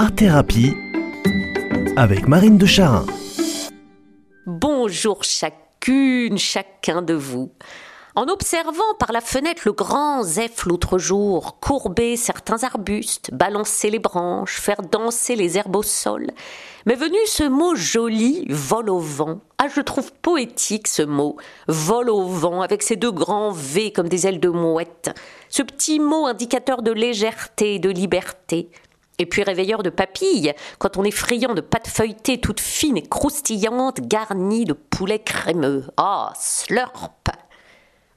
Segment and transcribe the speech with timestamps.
[0.00, 0.76] Art Thérapie
[1.96, 3.04] avec Marine de Charin.
[4.46, 7.50] Bonjour chacune, chacun de vous.
[8.14, 13.98] En observant par la fenêtre le grand zèf l'autre jour, courber certains arbustes, balancer les
[13.98, 16.28] branches, faire danser les herbes au sol,
[16.86, 19.40] m'est venu ce mot joli, vol au vent.
[19.58, 24.08] Ah, je trouve poétique ce mot, vol au vent, avec ses deux grands V comme
[24.08, 25.10] des ailes de mouette.
[25.48, 28.70] Ce petit mot indicateur de légèreté et de liberté.
[29.18, 33.02] Et puis réveilleur de papilles, quand on est friand de pâte feuilletée toute fine et
[33.02, 35.84] croustillante, garnie de poulet crémeux.
[35.96, 37.10] Ah, slurp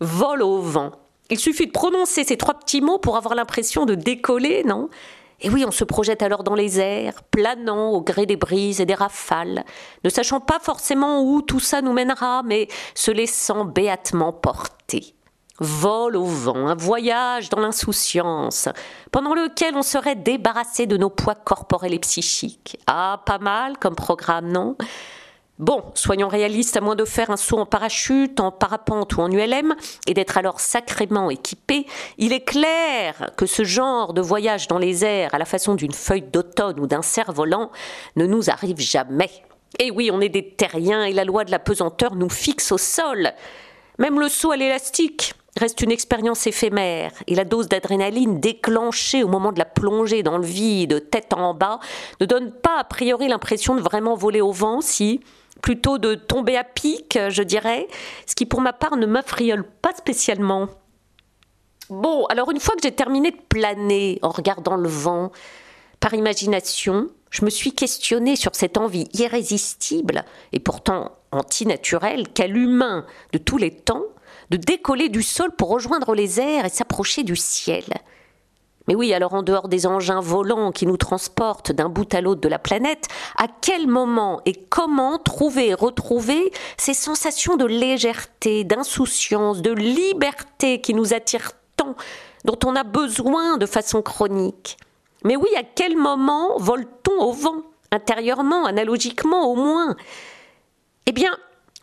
[0.00, 0.92] Vol au vent.
[1.30, 4.88] Il suffit de prononcer ces trois petits mots pour avoir l'impression de décoller, non?
[5.42, 8.86] Et oui, on se projette alors dans les airs, planant au gré des brises et
[8.86, 9.64] des rafales,
[10.04, 15.14] ne sachant pas forcément où tout ça nous mènera, mais se laissant béatement porter.
[15.60, 18.70] Vol au vent, un voyage dans l'insouciance,
[19.12, 22.78] pendant lequel on serait débarrassé de nos poids corporels et psychiques.
[22.86, 24.76] Ah, pas mal comme programme, non?
[25.58, 29.30] Bon, soyons réalistes, à moins de faire un saut en parachute, en parapente ou en
[29.30, 29.74] ULM,
[30.06, 31.84] et d'être alors sacrément équipé,
[32.16, 35.92] il est clair que ce genre de voyage dans les airs à la façon d'une
[35.92, 37.70] feuille d'automne ou d'un cerf-volant
[38.16, 39.30] ne nous arrive jamais.
[39.78, 42.78] Et oui, on est des terriens et la loi de la pesanteur nous fixe au
[42.78, 43.30] sol.
[43.98, 49.28] Même le saut à l'élastique reste une expérience éphémère et la dose d'adrénaline déclenchée au
[49.28, 51.80] moment de la plongée dans le vide, tête en bas,
[52.20, 55.20] ne donne pas a priori l'impression de vraiment voler au vent si,
[55.60, 57.88] plutôt de tomber à pic, je dirais,
[58.26, 60.68] ce qui pour ma part ne m'affriole pas spécialement.
[61.88, 65.32] Bon, alors une fois que j'ai terminé de planer en regardant le vent,
[65.98, 73.04] par imagination, je me suis questionnée sur cette envie irrésistible et pourtant antinaturelle qu'a l'humain
[73.32, 74.04] de tous les temps
[74.50, 77.84] de décoller du sol pour rejoindre les airs et s'approcher du ciel.
[78.88, 82.40] Mais oui, alors en dehors des engins volants qui nous transportent d'un bout à l'autre
[82.40, 83.06] de la planète,
[83.38, 90.80] à quel moment et comment trouver et retrouver ces sensations de légèreté, d'insouciance, de liberté
[90.80, 91.94] qui nous attirent tant,
[92.44, 94.76] dont on a besoin de façon chronique?
[95.24, 97.62] Mais oui, à quel moment vole-t-on au vent?
[97.92, 99.94] Intérieurement, analogiquement au moins?
[101.06, 101.36] Eh bien,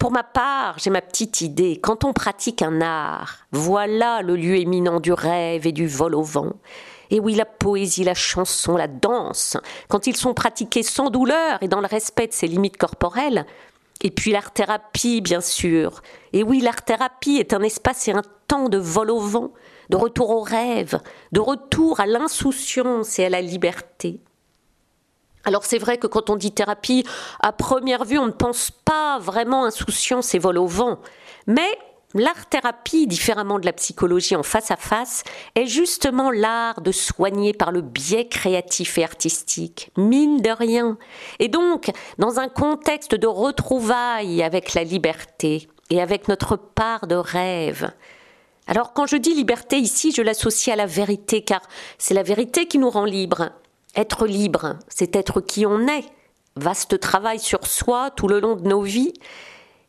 [0.00, 1.78] pour ma part, j'ai ma petite idée.
[1.78, 6.22] Quand on pratique un art, voilà le lieu éminent du rêve et du vol au
[6.22, 6.54] vent.
[7.10, 11.68] Et oui, la poésie, la chanson, la danse, quand ils sont pratiqués sans douleur et
[11.68, 13.44] dans le respect de ses limites corporelles.
[14.00, 16.00] Et puis l'art-thérapie, bien sûr.
[16.32, 19.52] Et oui, l'art-thérapie est un espace et un temps de vol au vent,
[19.90, 20.98] de retour au rêve,
[21.32, 24.18] de retour à l'insouciance et à la liberté.
[25.44, 27.04] Alors c'est vrai que quand on dit thérapie,
[27.40, 30.98] à première vue, on ne pense pas vraiment insouciance et vol au vent.
[31.46, 31.78] Mais
[32.14, 35.22] l'art-thérapie, différemment de la psychologie en face à face,
[35.54, 40.98] est justement l'art de soigner par le biais créatif et artistique, mine de rien.
[41.38, 47.16] Et donc, dans un contexte de retrouvailles avec la liberté et avec notre part de
[47.16, 47.90] rêve.
[48.66, 51.60] Alors quand je dis liberté ici, je l'associe à la vérité, car
[51.98, 53.50] c'est la vérité qui nous rend libres.
[53.96, 56.04] Être libre, c'est être qui on est.
[56.56, 59.12] Vaste travail sur soi tout le long de nos vies.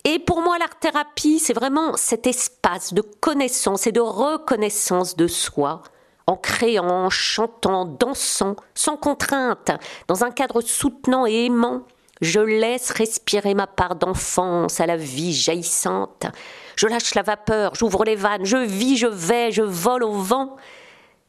[0.04, 5.84] Et pour moi, l'art-thérapie, c'est vraiment cet espace de connaissance et de reconnaissance de soi,
[6.26, 9.72] en créant, en chantant, dansant, sans contrainte,
[10.08, 11.84] dans un cadre soutenant et aimant.
[12.22, 16.26] Je laisse respirer ma part d'enfance à la vie jaillissante.
[16.76, 20.56] Je lâche la vapeur, j'ouvre les vannes, je vis, je vais, je vole au vent.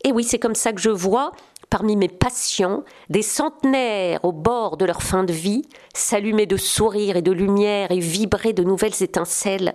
[0.05, 1.33] Et oui, c'est comme ça que je vois
[1.73, 5.63] parmi mes patients des centenaires au bord de leur fin de vie,
[5.95, 9.75] s'allumer de sourires et de lumière et vibrer de nouvelles étincelles,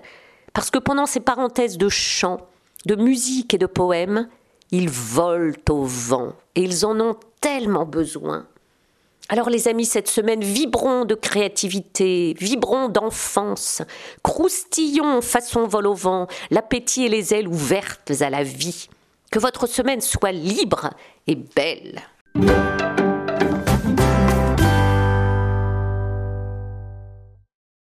[0.53, 2.37] parce que pendant ces parenthèses de chants,
[2.85, 4.29] de musique et de poèmes,
[4.69, 8.45] ils volent au vent, et ils en ont tellement besoin.
[9.27, 13.81] Alors les amis, cette semaine, vibrons de créativité, vibrons d'enfance,
[14.21, 18.87] croustillons façon vol au vent, l'appétit et les ailes ouvertes à la vie.
[19.31, 20.91] Que votre semaine soit libre
[21.27, 22.01] et belle.